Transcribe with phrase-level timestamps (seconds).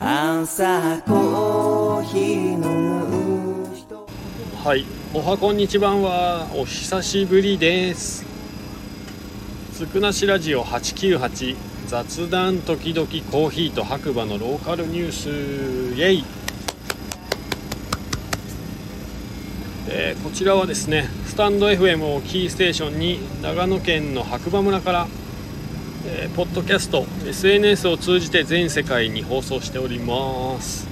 [0.00, 4.06] 朝コーヒー飲む人
[4.62, 6.46] はい、おはこんにちばんは。
[6.54, 8.24] お久しぶりです。
[9.72, 11.56] つくなしラジオ898
[11.88, 15.30] 雑談時々コーヒーと白馬のローカルニュース。
[15.30, 16.24] イェイ、
[19.88, 25.08] えーこちらはですねスタンド FM をキーステーションに長野県の白馬村から、
[26.10, 30.86] えーポッドキャスト SNS を通じて全世界に放送しております。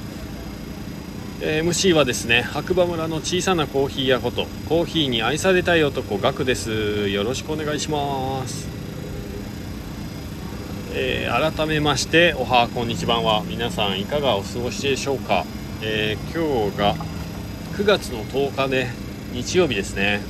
[1.41, 7.09] えー MC はですね白馬村の小さなコーヒー屋ことコーヒーに愛されたい男ガクです。
[7.09, 8.69] よろしくお願いします、
[10.93, 13.23] えー改めましておはこんにちは。
[13.23, 15.47] は皆さんいかがお過ごしでしょうか、
[15.83, 16.95] えー今日が
[17.77, 18.89] 9月の10日で
[19.33, 20.21] 日曜日ですね。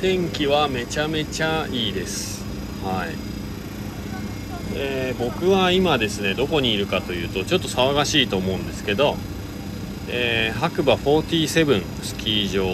[0.00, 2.35] 天気はめちゃめちゃいいです。
[2.84, 3.14] はい。
[4.74, 9.16] えー僕は今ですねどこにいるかというとちょっと騒がしいと思うんですけど
[10.08, 12.66] えー白馬47スキー場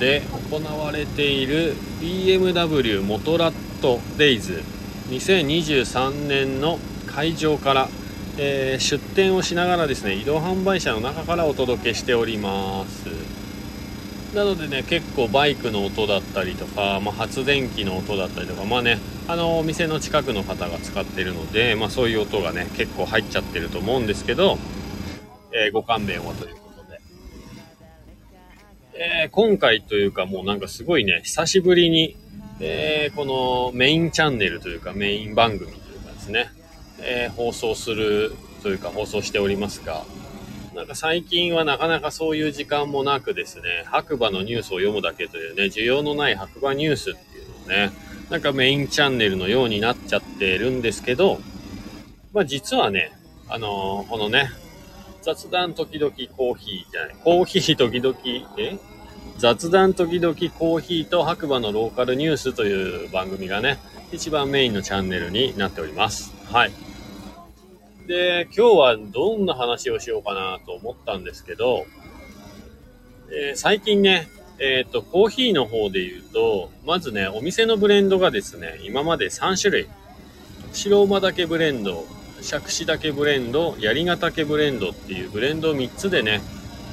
[0.00, 4.62] で行われている BMW モトラットデイズ
[5.10, 7.88] 2023年の会場から、
[8.36, 13.37] えー出店をしながらですね移動販売車の中からお届けしております。
[14.34, 24.58] なのでね結構バイクの音だったりとか、まあ、発電機の音だったりとかまあねあのお店の近くの方が使ってるので、まあ、そういう音がね結構入っちゃってると思うんですけど
[25.52, 27.00] えーご勘弁をということで。
[28.94, 32.16] えー今回というかもうなんかすごいね、久しぶりに、
[32.60, 36.50] えーこのメインチャンネルというかメイン番組というかですね、
[37.00, 40.04] え放送するというか放送しておりますが、
[40.78, 47.90] なんか最近はなかなかそういう時間もなくですね、白馬のニュースを読むだけというね、需要のない白馬ニュースっていうのをね、
[48.30, 51.40] なんかメインチャンネルのようになっちゃってるんですけど、
[52.32, 53.10] まあ実はね、
[53.48, 54.50] あのーこのね、
[55.22, 58.16] 雑談時々コーヒーじゃない、コーヒー時々、
[58.56, 58.78] え？
[59.38, 63.78] 雑談時々コーヒーと白馬のローカルニュースという番組がね、
[64.12, 66.32] 一番メインのチャンネルになっております。
[66.52, 66.70] はい。
[68.08, 71.86] で、今日はどんな話をしようかなと思ったんですけど、
[73.30, 79.88] えー最近ね、えっ、と、コーヒーの方で言うと、まずね、お店のブレンドがですね、今まで3種類。
[80.72, 82.06] 白馬岳ブレンド、
[82.40, 86.40] 杓子岳ブレンド、槍ヶ岳ブレンドっていうブレンド3つでね、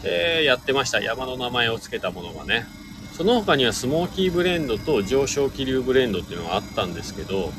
[0.03, 0.99] えーやってました。
[0.99, 2.65] 山の名前を付けたものがね。
[3.13, 7.53] その他にはスモーキーブレンドと上昇気流ブレンドっていうのがあったんですけど、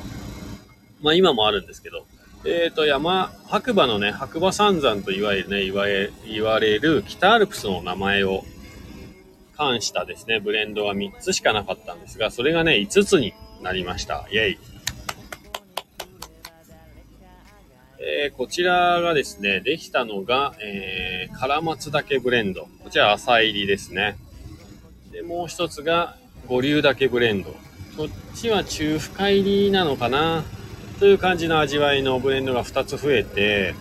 [1.01, 2.05] まあ今もあるんですけど、
[2.45, 8.45] えっ、と、山、白馬のね、白馬三山といわゆるね、言われ、言われる北アルプスの名前を
[9.57, 13.33] 冠したですね、ブレンドは3つしかなかったんですが、それがね、5つに
[13.63, 14.27] なりました。
[14.31, 14.59] イェイ。
[17.99, 22.69] えーこちらがですね、できたのが、えー、唐松岳ブレンド。
[22.85, 24.17] こちら浅入りですね。
[25.11, 27.51] で、もう一つが、五竜岳ブレンド。
[27.97, 30.45] こっちは中深入りなのかな
[30.99, 33.75] という感じの味わいのブレンドが2つ増えて、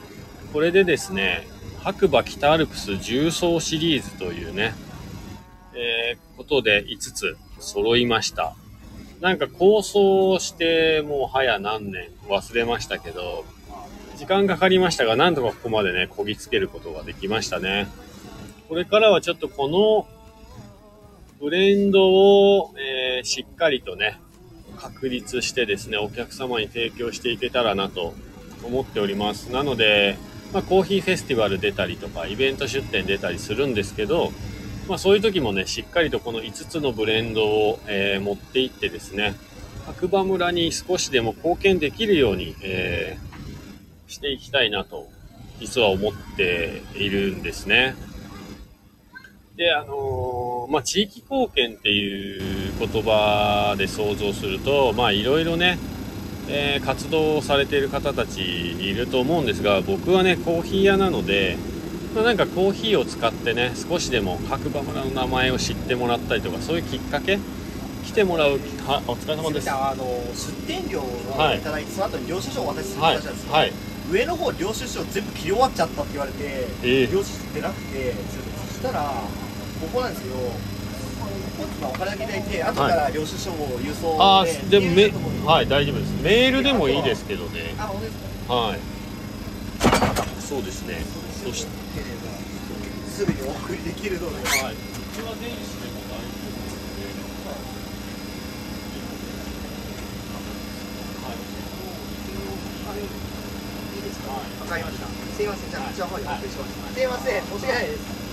[0.52, 1.48] これでですね、
[1.82, 4.74] 白馬北アルプス重曹シリーズというね、
[5.74, 8.54] えーことで5つ揃いました。
[9.22, 13.46] なんか構想してもう早何年忘れましたけど、
[14.18, 17.88] 時間かかりましたが、なんとかここまでね、こぎつけることができましたね。
[18.68, 20.06] これからはちょっとこの
[21.40, 24.20] ブレンドを、えーしっかりとね、
[24.76, 28.14] 確立してですね、お客様に提供していけたらなと
[28.64, 29.52] 思っております。
[29.52, 30.18] なので、
[30.54, 34.32] まあ、コーヒーフェスティバル出たりとか、イベント出店出たりするんですけど、
[34.88, 39.36] まあ、そういう時もね、しっかりとこの5つのブレンドを、えー持っていってですね、
[39.86, 43.36] 白馬村に少しでも貢献できるように、えー
[44.08, 45.10] していきたいなと、
[45.60, 47.96] 実は思っているんですね。
[49.56, 55.78] で、あのーまあ、地域貢献っていう言葉で想像すると、まあ、いろいろね、
[56.48, 61.58] えー活動をされている方たちいると思うんですが、僕はね、コーヒー屋なので、
[62.14, 67.40] まあ、なんかコーヒーを使ってね、少しでも白馬村の名前を知ってもらったりとか、そういうきっかけ
[68.06, 69.70] 来てもらう、は、お疲れ様です。
[69.70, 73.74] はあの出店料をはいいただいて、その後に領収書をお渡しするい話なんです、よ、はい。
[74.12, 78.14] 上の方領収書全部切り終わっちゃったって言われて、ええ領収書出なくて
[78.70, 79.14] そしたら
[79.82, 80.36] ここなんですけど
[81.56, 85.14] 本日はお金だけいただいて後から領収書を郵送で、あーでもめメ
[85.46, 86.12] はい大丈夫です。
[86.22, 87.74] メールでもいいですけどね。
[87.80, 88.18] あ本当です
[88.48, 88.54] か？
[88.54, 88.80] はい。
[90.42, 91.00] そうですね。
[91.44, 91.72] そして
[93.08, 94.36] すぐにお送りできるので。
[94.36, 94.76] はい。
[94.76, 96.76] これは電子でも大丈夫です
[102.96, 103.00] い。
[103.96, 104.04] いい。
[104.04, 105.08] ですかわかりました。
[105.08, 105.70] すいません。
[105.72, 106.94] じゃあこちらの方にお送りします。
[106.94, 107.44] すいません。
[107.44, 108.25] 申し訳ないです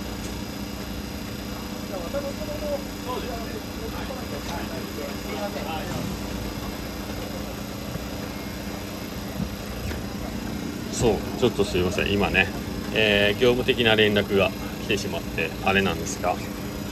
[10.89, 12.11] そうちょっとすいません。
[12.11, 12.55] 今ね、
[12.91, 16.39] えー業務的な連絡が来てしまってあれなんですが。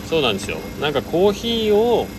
[0.01, 0.71] そうなんですよ。
[0.75, 2.15] なんかコーヒーを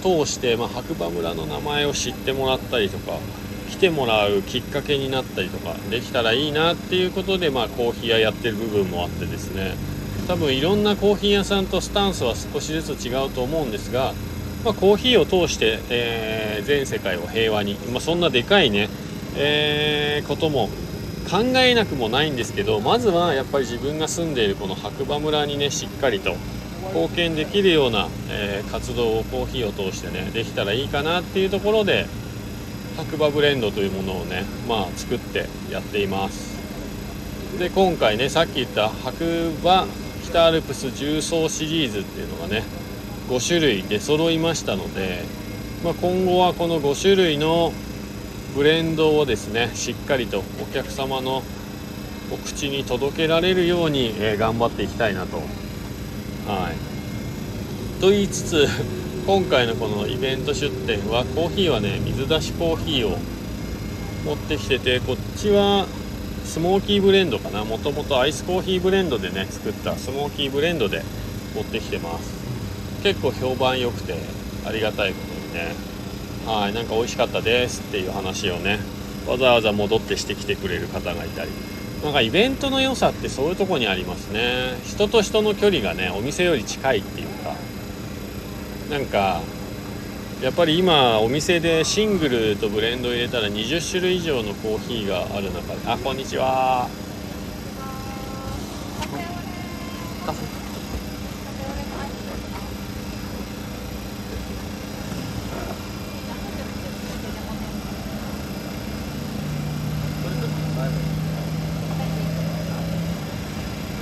[0.00, 3.24] 通して、まあ、白馬村の名前を知ってもらったりとか
[3.66, 9.78] 来てもらうきっかけになったりとかできたらいいなっていうことで、まあ、コーヒー屋やってる部分もあってですね。
[10.30, 14.12] 多分いろんなコーヒー屋さんとスタンスは少しずつ違うと思うんですが、
[14.64, 18.88] まあ、コーヒーを通して、えー全世界を平和に、まあ、そんなでかいね、
[19.36, 20.68] えーことも
[21.28, 26.36] 考えなくもないんですけどまずはやっぱり自分が住んでいるこの白馬村にねしっかりと
[26.94, 32.06] 貢献できるような、えー活動をコーヒーを通してねできたらいいかなっていうところで
[32.96, 36.56] 白馬ブレンドというものをねまあ作ってやっています。
[37.58, 39.88] で今回ねさっき言った白馬
[40.30, 42.62] 北アルプス重曹シリーズっていうのがね
[43.28, 45.24] 5種類で揃いましたので、
[45.84, 47.72] まあ、今後はこの5種類の
[48.54, 51.42] ブレンドをですねしっかりとお客様の
[52.32, 55.38] お口に届けられるように、えー頑張っていきたいなと。
[55.38, 55.42] は
[56.72, 58.66] い、と言いつつ
[59.26, 63.18] 今回のこのイベント出店はコーヒーはね水出しコーヒーを
[64.24, 65.86] 持ってきててこっちは
[66.50, 67.64] スモーキーブレンドかな。
[67.64, 71.00] もともとアイスコーヒーブレンドでね作ったスモーキーブレンドで
[71.54, 73.02] 持ってきてます。
[73.04, 74.16] 結構評判良くて
[74.66, 75.76] ありがたいことにね。
[76.44, 78.80] はいなんか美味しかったですっていう話をね
[79.28, 81.50] わざわざ戻ってしてきてくれる方がいたり。
[82.02, 84.76] なんかイベントの良さってそういうとこにありますね。
[84.84, 87.54] 人と人の距離がねお店より近いっていうか。
[88.90, 89.40] なんか
[90.42, 95.80] やっぱり今お店でシングルとブレンドを入れたら20種類以上のコーヒーがある中で。
[95.86, 96.88] あこんにちは。
[100.24, 100.60] カフェ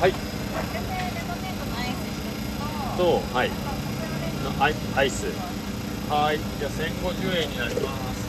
[0.00, 0.12] はい。
[2.96, 3.50] とはい。
[4.44, 5.47] のアイアイス
[6.28, 8.28] はいじゃあ1050円になります。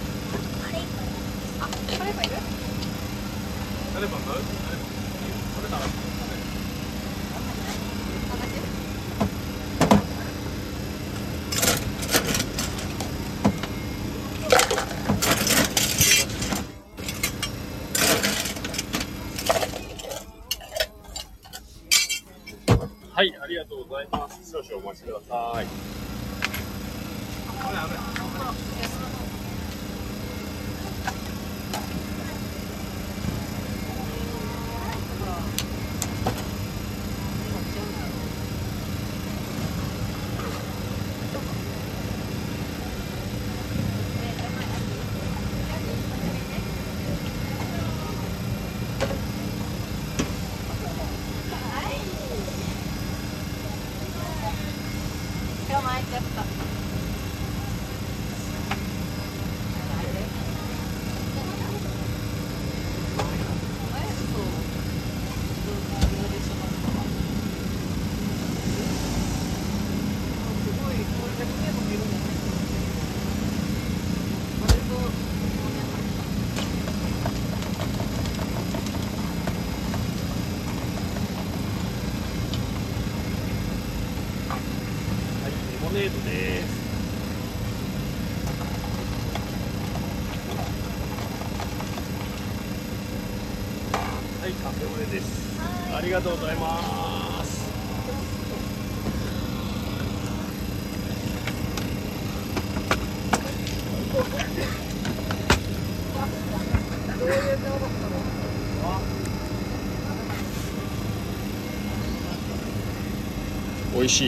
[2.00, 2.32] 誰かいる？
[3.94, 5.78] 誰か誰か
[23.14, 24.50] はい、ありがとうございます。
[24.50, 26.19] 少々お待ちください。
[27.70, 28.89] 不了，不了。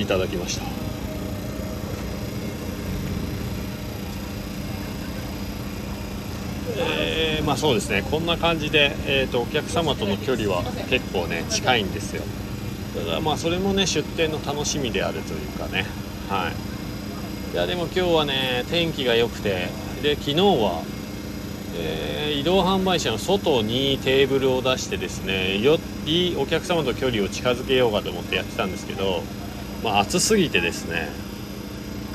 [0.01, 0.63] いただきました。
[6.77, 8.03] えーまあそうですね。
[8.09, 12.23] こんな感じで、えー、とお客様との距離は結構ね近いんですよ。
[13.05, 15.85] ただまあそれもね出店の楽しみであるというかね。
[16.29, 16.53] はい。
[17.53, 19.67] いやでも今日はね天気が良くて
[20.01, 20.83] で昨日は、
[21.77, 29.21] えー移動販売車の外にテーブルを出してですねよりお客様と距離を近づけようかと思ってやってたんですけど、
[29.83, 31.09] まあ、暑すぎてですね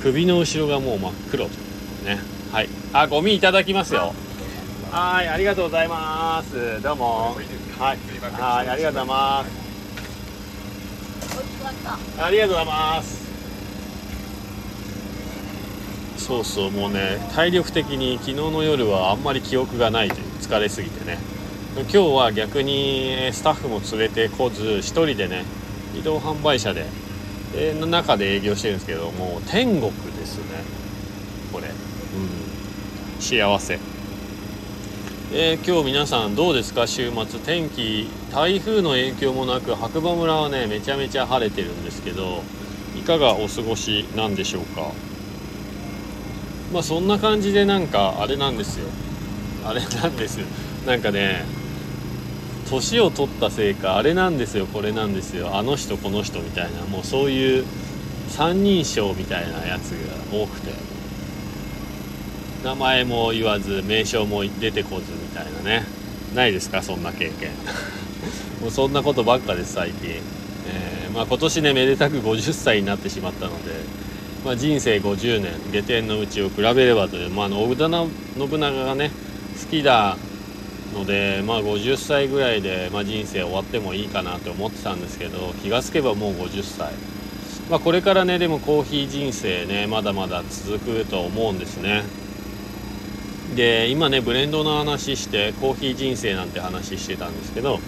[0.00, 1.50] 首の後ろがもう真っ黒と
[2.04, 2.18] ね
[2.52, 4.14] はいあゴミいただきますよ
[4.90, 6.80] はい、ありがとうございます。
[6.80, 7.36] どうも。
[7.78, 7.98] はい、
[8.40, 9.50] はい、ありがとうございます。
[12.18, 13.26] ありがとうございます。
[16.16, 21.18] そうそう、もうね、体力的に昨日の夜はあんまり記憶がないという疲れすぎてね。
[21.74, 25.44] 今日は逆にスタッフも連れてこず、一人でね、
[25.94, 26.86] 移動販売車で、
[27.74, 30.62] の中で営業してるんですけど、もう天国ですね。
[31.52, 31.68] これ。
[31.68, 31.74] うん。
[33.20, 33.78] 幸せ。
[35.32, 36.86] えー今日皆さんどうですか？
[36.86, 42.42] 週末天気台風の影響もなく白馬村はねめちゃめちゃ晴れてるんですけど
[42.96, 44.92] いかがお過ごしなんでしょうか？
[46.72, 48.86] まあそんな感じでなんかあれなんですよ
[49.64, 50.46] あれなんですよ
[50.86, 51.44] なんかね
[52.68, 57.64] 年を取ったせいかあれなんですよこれなんですよあの人この人みたいなもうそういう
[58.28, 60.96] 三人称みたいなやつが多くて。
[62.66, 65.84] 名前も言わず名称も出てこずみたいなね。
[66.34, 67.50] ないですかそんな経験。
[68.60, 73.70] もうそんなことばっかです最近、えーまあ、今年ねめでたく50歳になってしまったので、
[74.44, 78.10] まあ、人生50年下天のうちを比べればという、まあ、あの織田信
[78.58, 79.12] 長がね
[79.62, 80.16] 好きだ
[80.96, 86.92] ので、まあ、50歳ぐらいで、まあ、人生終わってもいいかなと思ってたんですけど気がつけばもう50歳。
[87.70, 92.04] まあ、これからねでもコーヒー人生ねまだまだ続くと思うんですね。
[93.56, 97.80] で今ねブレンドの話してコーヒー人生なんて話してたんですけど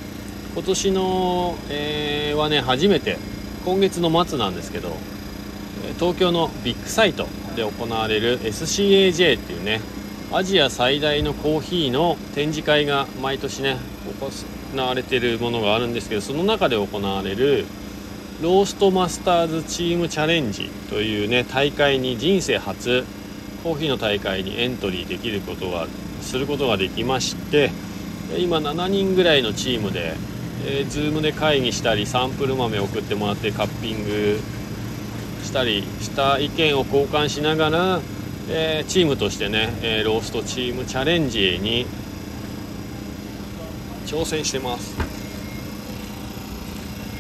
[0.55, 3.19] 今年の、えーはね初めて
[3.65, 4.91] 今月の末なんですけど
[5.99, 9.81] 東京のビッグサイトで行われる SCAJ っていうね
[10.31, 13.79] アジア最大のコーヒーの展示会が毎年ね
[14.21, 17.65] 行われてるものがあるんですけどその中で行われる
[18.43, 23.07] ローストマスターズチームチャレンジというね大会に人生初
[23.65, 25.87] コーヒーの大会にエントリーできることが
[26.21, 27.71] することができまして
[28.37, 30.13] 今7人ぐらいのチームで、
[30.67, 34.39] えー、Zoom で会議したりサンプル豆送ってもらってカッピング
[35.43, 38.01] したりした意見を交換しながら、
[38.51, 41.87] えーチームとしてね、えーローストチームチャレンジに
[44.07, 44.97] 挑戦してます。
[44.99, 45.05] レ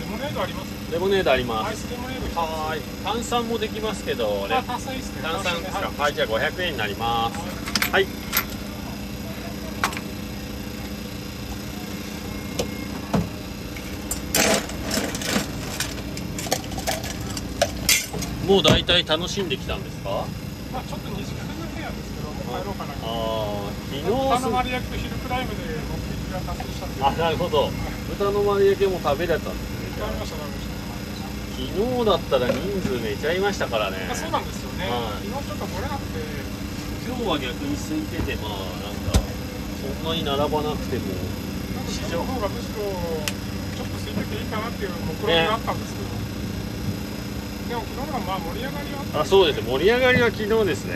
[0.08, 0.92] モネードあります？
[0.92, 1.68] レモネードあります。
[1.68, 2.80] アイスレモネード一つはーい。
[3.04, 4.54] 炭酸もできますけどね。
[4.56, 5.28] あ炭酸ですか。
[5.28, 5.44] はい
[6.00, 7.38] はいじゃあ500円になります。
[7.92, 8.06] はい。
[18.46, 20.24] もう大体楽しんできたんですか？
[20.72, 27.70] まあちょっと2時間ぐらいなんですけどもう帰ろうかなああ昨豚の日丸焼きとヒルクライムで目的が達成したんであなるほど。
[28.08, 34.08] 豚の丸焼きも食べれたんですね食べました食べました昨日だったら人数めちゃいましたからね。
[34.10, 35.26] あそうなんですよね、はい。
[35.26, 36.22] 昨日ちょっと漏れなくて。
[37.08, 41.08] 今日は逆に空いててまあなんかそんなに並ばなくても。
[41.74, 46.14] なんか昨日の方がむしろちょっと空いてていいかなっていう目論見があったんですけど、
[47.68, 49.62] でも昨日のがまあ盛り上がりはあったあそうです。
[49.66, 50.94] 盛り上がりは昨日ですね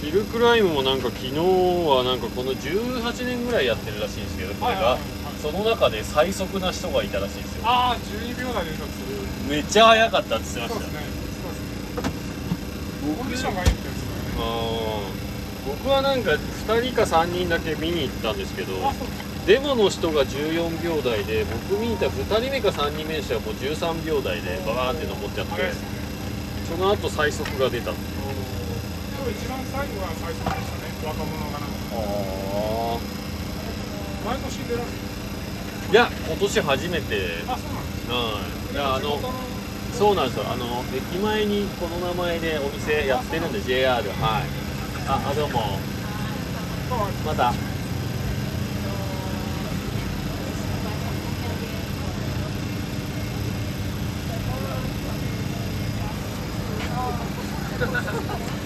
[0.00, 4.96] ヒルクライムもなんか昨日はなんかこの18年ぐらいやってるらしいんですけどこれが
[5.42, 7.62] その中で最速な人がいたらしいんですよ。
[7.64, 8.70] ああ12秒台で
[9.48, 10.98] めっちゃ速かったって言ってました。
[10.98, 11.06] ね
[13.02, 13.48] そうですね。
[15.66, 18.72] 僕はなんか2人か3人だけ見に行ったんですけど
[19.46, 25.52] デモの人が14秒台で僕見に行った2人目か3人目の人はもう13秒台でバーンって登っちゃって
[26.68, 27.96] その後最速が出た今
[29.30, 32.98] 日一番最後が最初でしたね若者がなんかあ
[34.24, 34.90] 毎年出られる
[35.90, 37.16] いや今年初めて。
[37.48, 39.18] あそうなんですあの
[39.98, 40.44] そうなんですよ。
[40.46, 44.08] あの駅前にこの名前でお店やってるんで JR はい。
[45.08, 45.78] ああどうも。
[47.26, 47.52] また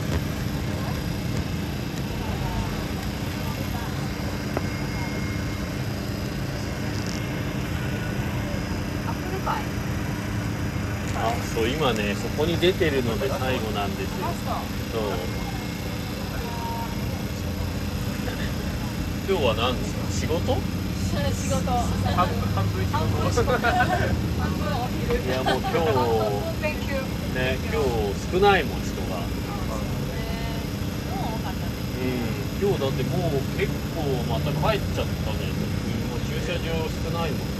[11.15, 14.25] あそう今ねそこに出てるので最後なんですよ。
[14.93, 15.03] そう。
[19.29, 20.01] 今日は何ですか？
[20.11, 20.57] 仕事？
[21.37, 21.69] 仕事。
[22.17, 22.81] 半分半分
[23.29, 23.53] 仕事。
[23.53, 25.77] いやもう今日
[27.37, 27.85] ね今日
[28.33, 29.21] 少ないもん人が。
[29.21, 29.29] も
[31.29, 31.77] う多かったね。
[32.01, 32.65] うん。
[32.69, 34.01] 今日だってもう結構
[34.33, 35.45] また帰っちゃったね。
[36.09, 37.53] もう駐車場少ないもん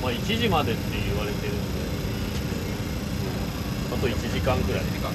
[0.00, 1.98] まあ、1時までって言われてるんで、
[3.90, 4.84] あと1時間くらい。
[4.84, 5.10] 時間。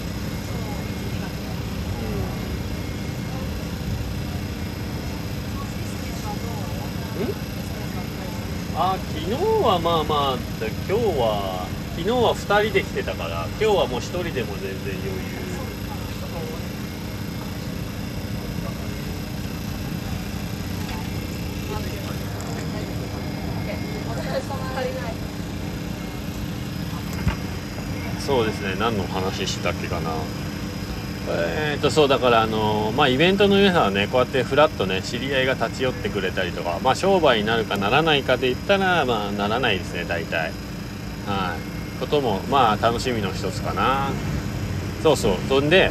[8.75, 15.52] あ昨日はまあまあ今日は昨日は2人で来てたから今日はもう1人でも全然余裕。
[28.83, 30.11] 何の話したっけかな。
[31.29, 40.51] えー、とそうだからあのまあイベントの皆さはねこうやってフラッとね知り合いが立ち寄ってくれたりとかまあ商売になるかならないかで言ったらまあならないですね大体。
[41.25, 41.99] はい。
[42.01, 44.09] こともまあ楽しみの一つかな。
[45.01, 45.37] そうそう。
[45.47, 45.89] そんで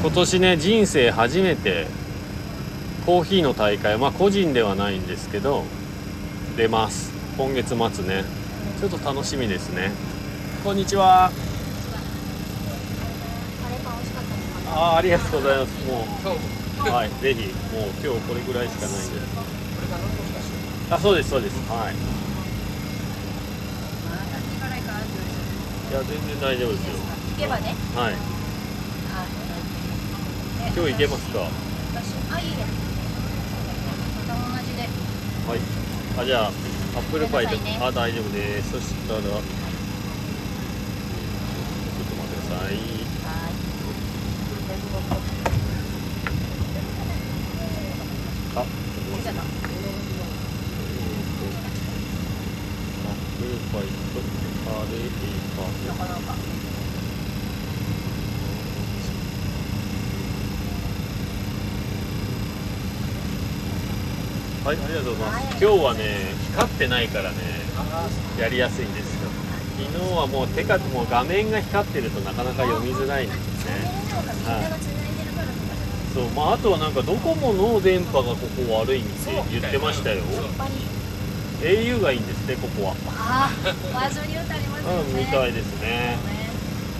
[0.00, 1.88] 今年ね人生初めて
[3.06, 5.64] コーヒーの大会まあ個人ではないんですけど
[6.56, 7.10] 出ます。
[7.36, 8.22] 今月末ね。
[8.78, 9.90] ちょっと楽しみですね。
[10.62, 11.32] こんにちは
[13.62, 15.86] カレーパン美味しかったですあーありがとうございます。
[15.86, 16.06] も
[16.86, 19.20] うはいぜひもう今日これぐらいしかないんで。
[20.90, 21.56] あそうですそうです。
[21.68, 21.94] はい。
[25.90, 26.94] いや全然大丈夫ですよ。
[27.36, 27.74] 行けばね。
[27.94, 28.14] はい。
[28.14, 29.26] あ
[30.74, 31.40] 今日行けますか？
[32.32, 32.56] あいいね
[34.28, 34.84] また同じで。
[34.84, 34.86] い。
[36.18, 37.78] あじゃあアップルパイでね。
[37.82, 38.70] あ大丈夫です。
[38.70, 39.52] そしたらちょっと待っ
[42.30, 42.74] てください
[48.56, 48.64] あ
[49.16, 49.46] 出ちゃったアッ
[53.38, 54.18] プルパイと
[54.64, 55.08] カレー
[55.56, 56.34] パンなかなか
[64.70, 65.46] はい、ありがとうございます。
[65.46, 67.36] はい今日はね、光ってないからね、
[68.38, 69.28] やりやすいんですよ。
[69.82, 73.72] 昨日はもう手かもう画面が光ってるとなかなか読みづらいんですね。
[76.14, 79.08] そう、まああとはなんかドコモの電波がここ悪いって
[79.50, 80.22] 言ってましたよ。
[81.62, 82.94] au がいいんですね、ここは。
[83.08, 83.50] あ
[83.92, 85.88] あワーズリュートありますようん、ねみたいですね。
[85.88, 86.16] ね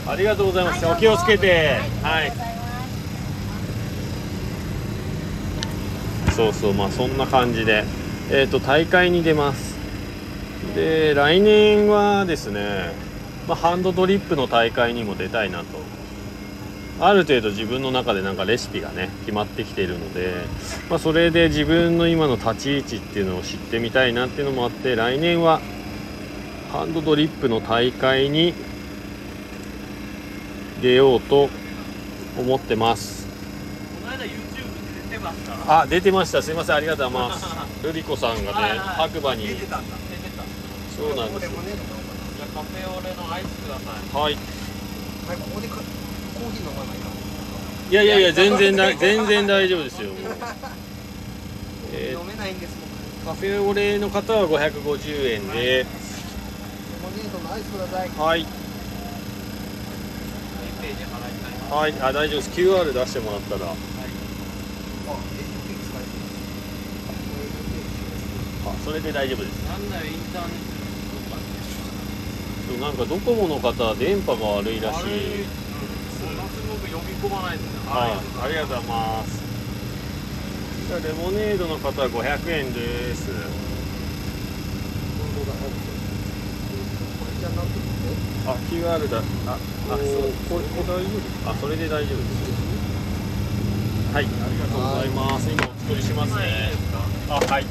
[0.08, 0.84] ありがとうございます。
[0.84, 1.78] はいお気をつけて。
[2.02, 2.60] ははいいありがとうございます
[6.40, 7.84] そうそうまあそんな感じで。
[8.32, 9.76] えっ、と大会に出ます。
[10.74, 12.92] で来年はですね、
[13.46, 15.64] まあ、ハンドドリップの大会にも出たいなと。
[17.00, 20.44] ある程度自分の中でなんかレシピがね決まってきているので、
[20.88, 25.60] まあ、それで自分の今の立ち位置っていうのを知ってみたいなっていうのもあって来年は
[26.72, 28.52] ハンドドリップの大会に
[30.82, 31.48] 出ようと
[32.38, 33.26] 思ってます
[34.02, 36.42] この間 YouTube で出てましたあ出てました。
[36.42, 36.76] すいません。
[36.76, 37.46] ありがとうございます。
[37.86, 39.46] ルリコさんがね白馬に。
[39.46, 39.96] 出てたんだ。
[40.96, 41.48] そうなんです。
[41.48, 44.20] じゃあカフェオレのアイスください。
[44.20, 44.34] はい。
[44.34, 47.06] はいここでかコーヒー飲まないか。
[47.88, 50.10] いやいやいや全然だ全然大丈夫ですよ。
[51.94, 55.54] え飲めないんですもんーカフェオレの方は550円で。
[55.54, 55.86] レ
[57.00, 58.10] モネードのアイスください。
[58.18, 58.46] はい。
[61.70, 62.50] はいあ大丈夫です。
[62.50, 63.74] QR 出してもらったらあ、
[65.38, 65.98] え、使
[68.66, 69.68] あそれで大丈夫です。
[69.68, 70.80] なんだよインターネッ
[72.70, 75.44] そうなんかドコモの方電波が悪いらしい。
[75.44, 76.24] す
[76.68, 77.70] ごく呼び込まないとね。
[77.86, 79.42] はいありがとうございます。
[80.88, 83.30] じゃあレモネードの方は500円です。
[88.46, 89.18] あ QR だ。
[89.18, 90.06] ああそう。
[90.48, 91.08] これこれ大丈
[91.44, 94.14] 夫あそれで大丈夫です。
[94.14, 95.50] はいありがとうございます。
[95.50, 96.72] 今お作りしますね。
[97.28, 97.46] あはい。
[97.46, 97.66] はい、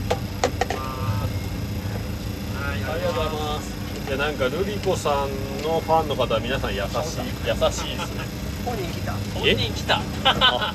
[2.90, 3.70] ありがとうございます。
[4.08, 5.30] いやなんかルリコさん
[5.62, 8.26] のファンの方は皆さん優しい優しいですね。
[8.66, 9.14] 本人来た。
[9.38, 10.02] 本人来た。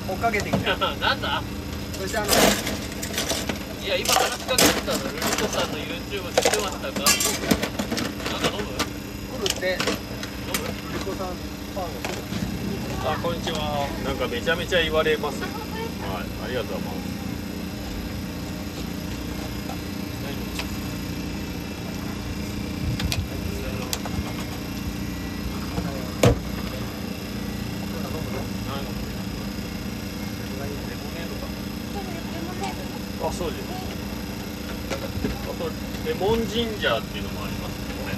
[0.07, 0.77] 追っかけてきた。
[0.95, 1.43] なんだ？
[1.99, 6.87] そしてあのいや、今話しかけてたの、ルリコさんの YouTube 出てましたか？
[6.87, 7.03] なんか
[8.57, 8.71] 飲む？
[9.37, 12.17] 来るって飲むリコさんファンが来る
[13.07, 13.87] あこんにちは。
[14.05, 15.51] なんかめちゃめちゃ言われますはい
[16.45, 17.15] ありがとうございます
[33.23, 33.63] あそうです
[35.23, 35.69] あと
[36.55, 37.85] レモンジンジャーっていうのもありますね。
[37.99, 38.15] これ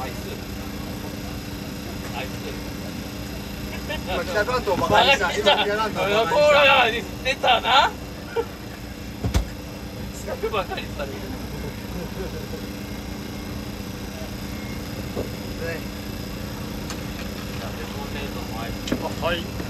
[0.00, 0.30] アイス
[2.16, 2.26] アイ
[4.14, 6.30] 今北関東バカにした北関東これバカ
[6.88, 7.90] にしたは出たな
[10.50, 11.14] バカにされる
[15.62, 15.80] ね
[17.58, 19.62] じゃあレモネードのアイスあはい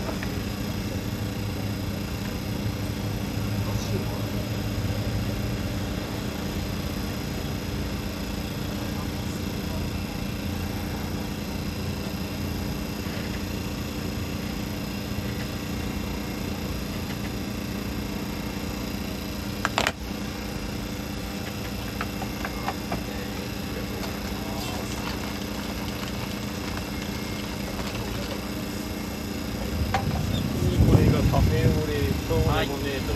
[32.62, 33.14] レモネード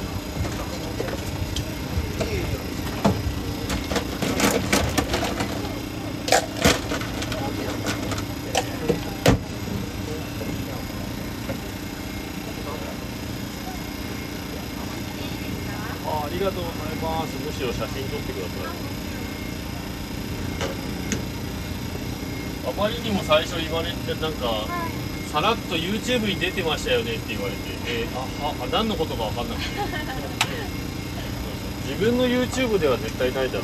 [16.09, 18.67] あありがとうございますむしろ写真撮ってください
[22.69, 24.67] あまりにも最初言われてなんか
[25.31, 27.59] さらっと YouTube に出てましたよねって言われて。
[27.89, 29.67] えー、あは何のことか分かんなくて。
[31.89, 33.63] 自分の YouTube では絶対ないだろう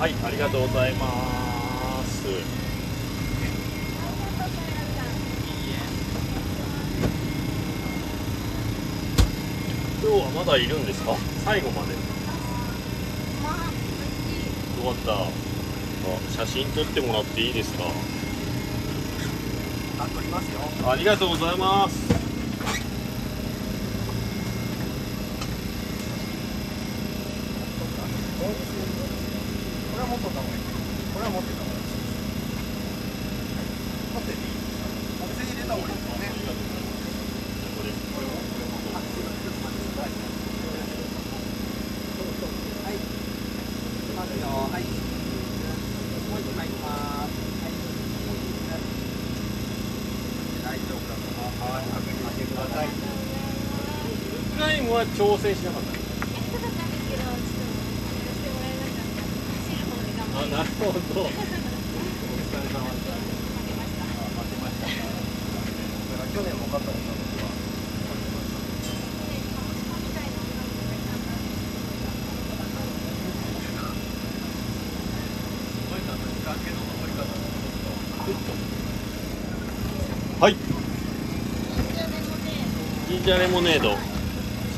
[0.00, 1.06] はいありがとうございま
[2.06, 2.65] す
[10.16, 11.14] 今日はまだいるんですか？
[11.44, 11.92] 最後まで。
[14.80, 15.12] 終わった。
[15.12, 15.28] あ
[16.32, 17.84] 写真撮ってもらっていいですか？
[20.00, 20.60] あ撮りますよ。
[20.88, 22.08] ありがとうございます。
[22.08, 22.24] これ
[30.00, 30.60] は持っとった方がいい。
[31.12, 31.80] これは持ってた方がいい
[34.16, 34.42] 持ってていい
[35.20, 36.32] お店に入れた方がいいですよね
[37.76, 38.80] これこれもこれも
[42.86, 42.94] はい。
[42.94, 43.02] いき
[44.14, 44.46] ますよ。
[44.46, 44.82] はい。
[44.86, 44.90] も
[46.36, 47.26] う一枚いきます。
[47.26, 47.30] は
[47.66, 47.70] い。
[50.62, 51.46] 大丈夫だと思う。
[51.66, 51.84] はい。
[51.90, 52.88] 確認してください。
[54.54, 54.60] プ
[55.18, 55.88] ライムは挑戦しなかった
[60.38, 61.32] あなるほどお疲
[62.52, 63.12] れ様でした。
[63.12, 64.56] 待って。
[64.62, 64.86] ました。
[64.86, 64.92] だ
[66.18, 66.92] から去年も勝った。
[66.92, 67.06] んです
[80.40, 80.56] はい。
[83.08, 84.15] ジンジャーレモネード。
[84.15, 84.15] ち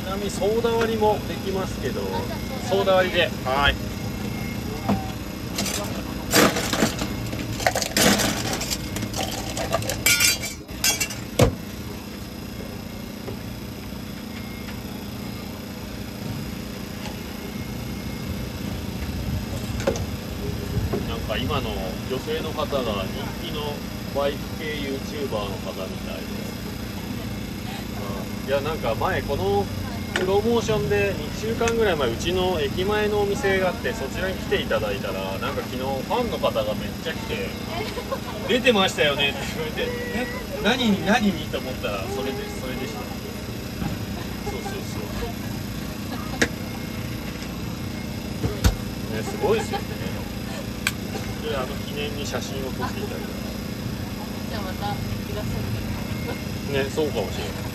[0.09, 2.01] なみにソーダ割りもできますけど
[2.69, 3.29] ソーダ割りで。
[3.45, 3.75] はい。
[21.09, 21.71] なんか今の
[22.11, 23.61] 女性の方が人気の
[24.17, 26.23] バイク系 YouTuber の方みたいで、
[28.45, 28.49] うん。
[28.49, 29.67] いやなんか前この
[30.19, 37.49] プロモーションで2週間ぐらい前うちの駅前のお店があってそちらに来ていただいたらなんか昨日ファンの方がめっちゃ来て
[38.49, 39.83] 「出てましたよね」って言われて
[40.19, 40.27] 「え
[40.65, 41.27] 何に何？
[41.27, 43.01] に?」と思ったらそれでそれでした。
[44.51, 45.03] そうそうそう。
[49.17, 49.85] ねすごいですよね。
[51.49, 53.21] であの記念に写真を撮っていただい
[54.51, 55.65] じゃあまたいらっしゃる
[56.73, 57.68] てねそうかもしれない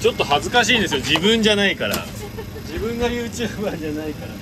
[0.00, 1.00] ちょっと恥ずかしいんですよ。
[1.00, 1.96] 自分じゃないから。
[2.66, 4.32] 自分が YouTuber じゃないから。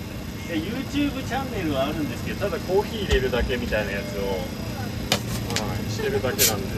[0.50, 4.34] YouTube チャンネルはあるんですけどただコーヒー入れるだけみたいなやつを、は
[5.86, 6.76] い、してるだけなんです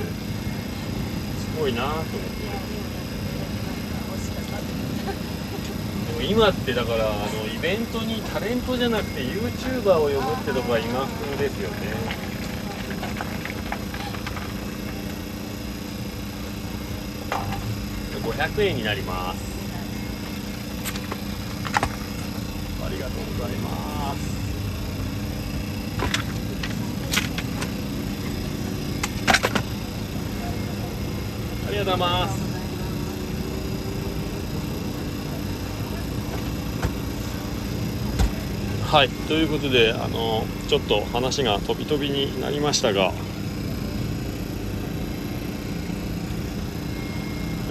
[1.59, 2.13] ごいなと思って。
[6.21, 12.32] でも今ってだからあのイベントにタレントじゃなくて YouTuber を呼ぶってとこが今風ですよね。
[18.43, 19.53] 500円になります。
[22.85, 24.33] ありがとうございます。
[31.69, 32.43] ありがとうございます。
[38.93, 43.13] はいということであのちょっと話が飛び飛びになりましたが。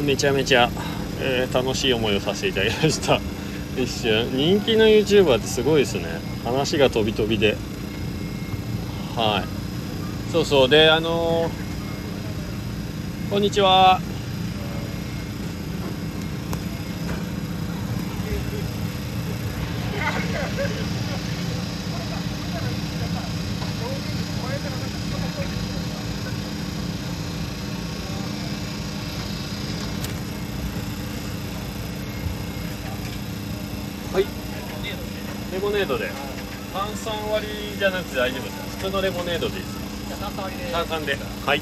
[0.02, 0.70] めちゃめちゃ、
[1.22, 3.20] えー楽しい思いをさせていただきました。
[3.78, 4.30] 一瞬。
[4.34, 6.06] 人気の YouTuber ってすごいですね。
[6.44, 7.56] 話が飛び飛びで。
[9.16, 10.32] はい。
[10.32, 10.70] そうそう。
[10.70, 11.72] であのー
[13.32, 14.02] こんにちは
[34.14, 34.26] はい
[35.54, 36.10] レモネードで
[36.74, 41.18] 炭酸割りじゃなくて大丈夫です普通のレモネードでいいです炭酸で炭酸で。
[41.48, 41.62] はい。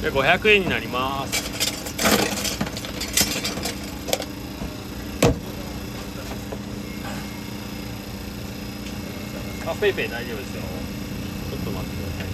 [0.00, 1.50] で500円になります。
[9.66, 10.62] あペイペイ大丈夫ですよ。
[11.50, 12.30] ちょっと待ってください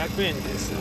[0.00, 0.72] 500円です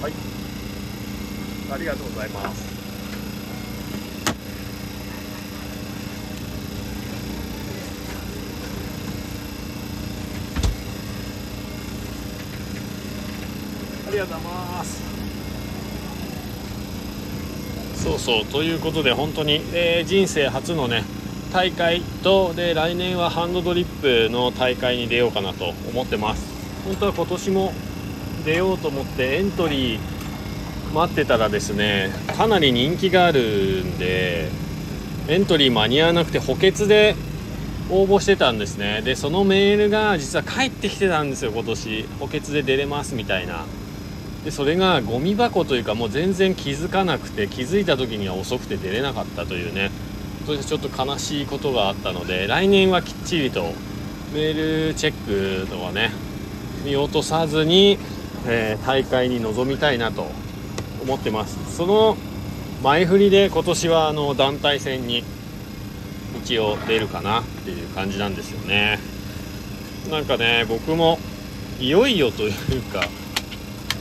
[0.00, 0.12] はい。
[1.72, 2.78] ありがとうございます。
[14.06, 15.02] ありがとうございます。
[18.02, 21.04] そうそうということで本当に、えー人生初のね
[21.52, 23.86] 大会とで来年はハンドドリッ
[24.28, 26.46] プの大会に出ようかなと思ってます。
[26.84, 27.72] 本当は今年も
[28.48, 30.00] 出ようと思ってエントリー
[30.94, 34.48] 待ってたらですねかなり人気があるんで
[35.28, 37.14] エントリー間に合わなくて補欠で
[37.90, 39.02] 応募してたんですね。
[39.02, 42.08] でそのメールが実は返ってきてたんですよ今年。
[42.20, 43.66] 補欠で出れますみたいな。
[44.44, 49.90] でそれがゴミ箱というかもう全然気づかなくて気づいた時には遅くて出れなかったというね。
[50.46, 53.74] それでちょっと悲しいことがあったので来年はきっちりと
[54.32, 56.12] メールチェックとかね
[56.84, 57.98] 見落とさずに、
[58.46, 60.26] えー大会に臨みたいなと
[61.02, 61.76] 思ってます。
[61.76, 62.16] その
[62.82, 65.24] 前振りで今年はあの団体戦に
[66.42, 68.98] 一応出るかなっていう感じなんですよね。
[70.10, 71.18] なんかね僕も
[71.80, 72.52] いよいよという
[72.92, 73.02] か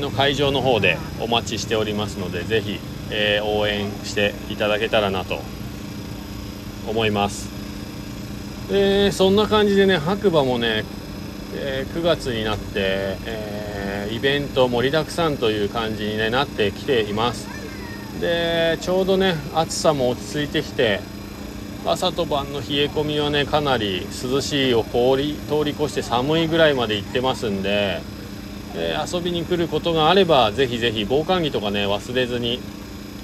[0.00, 2.78] の会場の方でお待ちしておりますのでぜひ、
[3.10, 5.40] えー応援していただけたらなと
[6.88, 7.50] 思います。
[8.70, 10.84] でそんな感じでね白馬もね
[11.54, 17.48] えー9月になって、えーイベント盛りだくさんという感じに、ね、なってきています。
[18.20, 21.00] でちょうどね暑さも落ち着いてきて
[21.84, 28.00] 朝と晩の冷え込みはねかなり涼しいを通り通り越して寒いぐらいまで行ってますんで、
[28.74, 32.60] えー遊びに来ることがあればぜひぜひ防寒着とかね忘れずに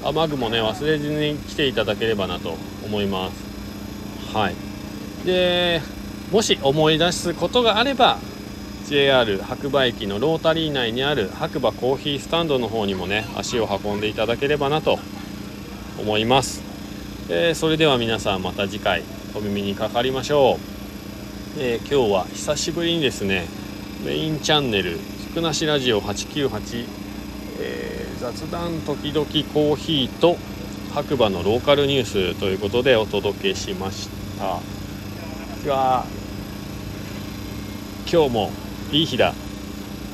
[0.05, 4.35] 雨具もね忘れずに来ていただければなと思います。
[4.35, 4.55] はい。
[5.25, 5.81] で
[6.31, 8.19] もし思い出すことがあれば
[8.87, 14.99] JR 白馬駅のロータリー内にある白馬コーヒースタンドの方にもね足を運んでいただければなと
[15.99, 16.63] 思います、
[17.29, 19.03] えーそれでは皆さんまた次回
[19.35, 23.47] お耳にかかりましょう、えー今日は久しぶりにですね
[24.07, 24.99] メインチャンネル
[25.31, 26.87] 「福梨ラジオ898」
[27.61, 30.37] えー雑談時々コーヒーと
[30.93, 34.59] 白馬のローカルニュースということでお届けしました。
[35.63, 36.05] では
[38.11, 38.51] 今日も
[38.91, 39.35] いい日だ、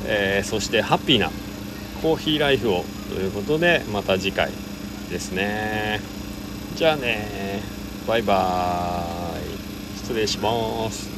[0.05, 1.31] えーそしてハッピーな
[2.03, 4.51] コーヒーライフをということでまた次回
[5.11, 6.01] ですね。
[6.77, 7.63] じゃあね。
[8.07, 9.59] バイバーイ。
[9.97, 11.09] 失礼します。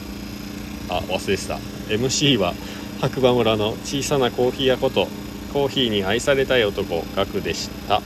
[0.88, 1.58] あ忘れてた。
[1.88, 2.54] MC は
[3.00, 5.06] 白馬村の小さなコーヒー屋こと
[5.52, 8.00] コーヒーに愛されたい男ガクでした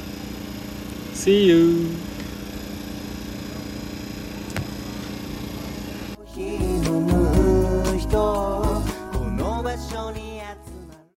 [1.14, 2.09] See you!